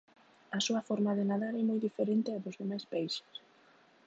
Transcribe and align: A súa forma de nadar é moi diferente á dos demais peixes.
A 0.57 0.59
súa 0.65 0.85
forma 0.89 1.11
de 1.17 1.23
nadar 1.31 1.53
é 1.61 1.63
moi 1.69 1.79
diferente 1.87 2.33
á 2.35 2.37
dos 2.45 2.59
demais 2.61 2.83
peixes. 2.91 3.35